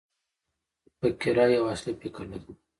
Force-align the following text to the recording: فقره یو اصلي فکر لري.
فقره 0.99 1.45
یو 1.55 1.63
اصلي 1.73 1.93
فکر 2.01 2.23
لري. 2.31 2.53